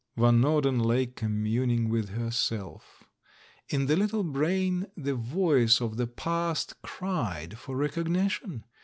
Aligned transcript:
Van 0.17 0.41
Norden 0.41 0.79
lay 0.79 1.05
communing 1.05 1.87
with 1.87 2.09
herself. 2.09 3.03
In 3.69 3.85
the 3.85 3.95
little 3.95 4.23
brain 4.23 4.87
the 4.97 5.13
voice 5.13 5.79
of 5.79 5.97
the 5.97 6.07
past 6.07 6.73
cried 6.81 7.59
for 7.59 7.75
rec 7.77 7.91
ognition. 7.93 8.63